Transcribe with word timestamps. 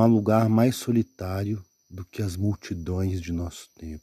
há 0.00 0.06
lugar 0.06 0.48
mais 0.48 0.76
solitário 0.76 1.62
do 1.90 2.04
que 2.06 2.22
as 2.22 2.36
multidões 2.36 3.20
de 3.20 3.32
nosso 3.32 3.68
tempo. 3.78 4.02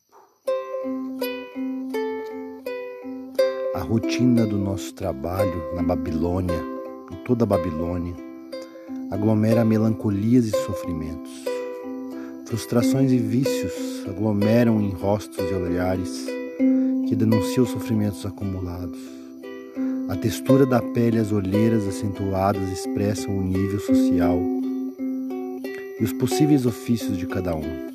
A 3.74 3.80
rotina 3.80 4.46
do 4.46 4.58
nosso 4.58 4.94
trabalho 4.94 5.74
na 5.76 5.82
Babilônia, 5.82 6.62
em 7.12 7.16
toda 7.24 7.46
a 7.46 7.48
Babilônia, 7.48 8.14
aglomera 9.10 9.66
melancolias 9.66 10.46
e 10.46 10.52
sofrimentos. 10.52 11.32
Frustrações 12.46 13.12
e 13.12 13.18
vícios 13.18 13.74
aglomeram 14.08 14.80
em 14.82 14.92
rostos 14.92 15.40
e 15.40 15.54
olhares 15.54 16.28
que 17.10 17.16
denunciam 17.16 17.66
sofrimentos 17.66 18.24
acumulados. 18.24 19.00
A 20.10 20.16
textura 20.16 20.64
da 20.64 20.80
pele 20.80 21.18
e 21.18 21.22
as 21.22 21.32
olheiras 21.32 21.88
acentuadas 21.88 22.70
expressam 22.70 23.36
o 23.36 23.42
nível 23.42 23.80
social 23.80 24.61
e 26.02 26.04
os 26.04 26.12
possíveis 26.14 26.66
ofícios 26.66 27.16
de 27.16 27.28
cada 27.28 27.56
um. 27.56 27.92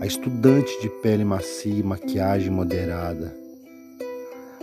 A 0.00 0.06
estudante 0.06 0.80
de 0.80 0.88
pele 0.88 1.22
macia 1.22 1.74
e 1.74 1.82
maquiagem 1.82 2.50
moderada, 2.50 3.36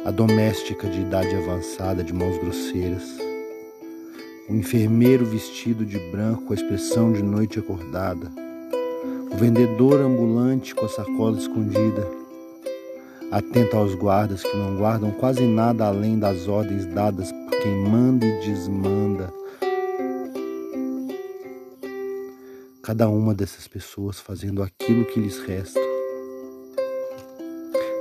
a 0.04 0.10
doméstica 0.10 0.88
de 0.88 1.02
idade 1.02 1.36
avançada 1.36 2.04
de 2.04 2.12
mãos 2.12 2.36
grosseiras, 2.40 3.04
o 4.50 4.56
enfermeiro 4.56 5.24
vestido 5.24 5.86
de 5.86 6.00
branco 6.10 6.46
com 6.46 6.54
a 6.54 6.56
expressão 6.56 7.14
de 7.14 7.22
noite 7.22 7.60
acordada, 7.60 8.32
o 9.32 9.38
vendedor 9.38 10.02
ambulante 10.02 10.74
com 10.74 10.86
a 10.88 10.90
sacola 10.90 11.38
escondida, 11.38 12.08
atento 13.32 13.78
aos 13.78 13.94
guardas 13.94 14.42
que 14.42 14.58
não 14.58 14.78
guardam 14.78 15.12
quase 15.12 15.46
nada 15.46 15.86
além 15.86 16.18
das 16.18 16.48
ordens 16.48 16.88
dadas 16.88 17.32
por 17.32 17.60
quem 17.62 17.76
manda 17.88 18.26
e 18.26 18.40
desmanda 18.40 18.67
cada 22.88 23.10
uma 23.10 23.36
dessas 23.36 23.68
pessoas 23.68 24.18
fazendo 24.18 24.64
aquilo 24.64 25.04
que 25.04 25.20
lhes 25.20 25.40
resta, 25.40 25.78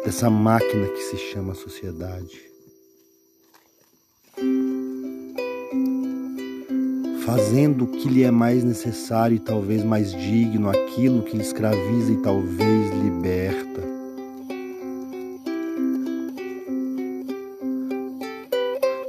dessa 0.04 0.30
máquina 0.30 0.86
que 0.86 1.00
se 1.00 1.16
chama 1.16 1.54
sociedade. 1.54 2.40
Fazendo 7.24 7.82
o 7.82 7.88
que 7.88 8.08
lhe 8.08 8.22
é 8.22 8.30
mais 8.30 8.62
necessário 8.62 9.34
e 9.34 9.40
talvez 9.40 9.82
mais 9.82 10.12
digno, 10.12 10.70
aquilo 10.70 11.24
que 11.24 11.36
lhe 11.36 11.42
escraviza 11.42 12.12
e 12.12 12.22
talvez 12.22 12.92
liberta. 13.02 13.82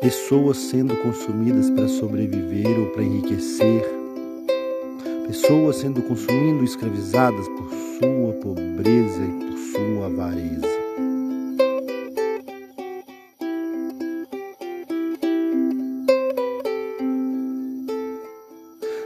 Pessoas 0.01 0.57
sendo 0.57 0.97
consumidas 1.03 1.69
para 1.69 1.87
sobreviver 1.87 2.79
ou 2.79 2.87
para 2.93 3.03
enriquecer, 3.03 3.96
pessoas 5.27 5.75
sendo 5.75 6.01
consumindo 6.01 6.63
escravizadas 6.63 7.47
por 7.49 7.69
sua 7.69 8.33
pobreza 8.41 9.21
e 9.21 9.45
por 9.45 9.57
sua 9.57 10.05
avareza. 10.05 10.77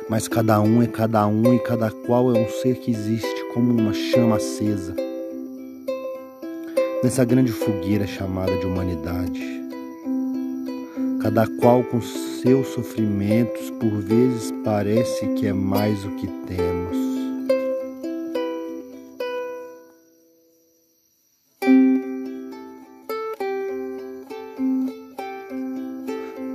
Mas 0.08 0.28
cada 0.28 0.62
um 0.62 0.84
é 0.84 0.88
cada 0.88 1.26
um 1.26 1.56
e 1.56 1.60
cada 1.60 1.90
qual 1.90 2.36
é 2.36 2.40
um 2.40 2.50
ser 2.50 2.76
que 2.76 2.92
existe 2.92 3.46
como 3.54 3.74
uma 3.74 3.94
chama 3.94 4.36
acesa 4.36 4.94
nessa 7.04 7.26
grande 7.26 7.52
fogueira 7.52 8.06
chamada 8.06 8.56
de 8.58 8.66
humanidade 8.68 9.61
cada 11.22 11.46
qual 11.46 11.84
com 11.84 12.02
seus 12.02 12.68
sofrimentos, 12.70 13.70
por 13.72 13.92
vezes 14.02 14.52
parece 14.64 15.28
que 15.36 15.46
é 15.46 15.54
mais 15.54 16.04
o 16.04 16.10
que 16.16 16.28
temos. 16.48 16.98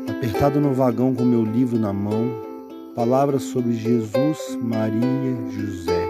Apertado 0.08 0.60
no 0.60 0.74
vagão 0.74 1.14
com 1.14 1.24
meu 1.24 1.44
livro 1.44 1.78
na 1.78 1.92
mão, 1.92 2.28
palavras 2.96 3.44
sobre 3.44 3.72
Jesus, 3.74 4.58
Maria, 4.60 5.36
José, 5.50 6.08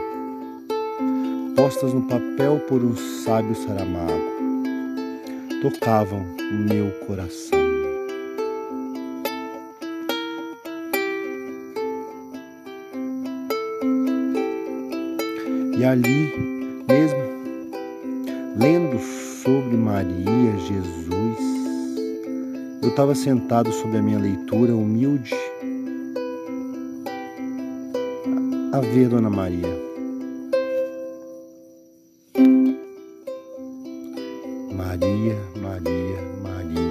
postas 1.55 1.93
no 1.93 2.03
papel 2.03 2.59
por 2.67 2.83
um 2.83 2.97
sábio 2.97 3.55
saramago, 3.55 4.33
tocavam 5.61 6.25
o 6.39 6.55
meu 6.55 6.91
coração. 7.07 7.66
E 15.79 15.85
ali 15.85 16.33
mesmo, 16.89 17.19
lendo 18.59 18.99
sobre 19.43 19.77
Maria, 19.77 20.57
Jesus, 20.67 21.39
eu 22.83 22.89
estava 22.89 23.15
sentado 23.15 23.71
sob 23.73 23.97
a 23.97 24.03
minha 24.03 24.19
leitura 24.19 24.75
humilde 24.75 25.35
a 28.73 28.81
ver 28.81 29.09
Dona. 29.09 29.29
Maria, 29.29 29.69
Maria, 34.73 35.37
Maria, 35.61 36.21
Maria, 36.43 36.86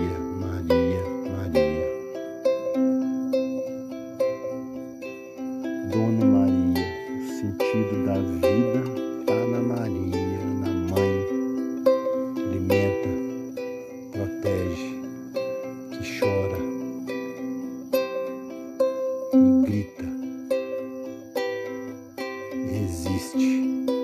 vida 8.45 8.83
está 9.21 9.33
na 9.47 9.59
Maria, 9.59 10.39
na 10.61 10.71
Mãe, 10.93 11.25
alimenta, 12.37 13.09
protege, 14.11 15.01
que 15.91 16.19
chora, 16.19 16.57
que 19.31 19.61
grita, 19.65 20.05
resiste. 22.69 23.94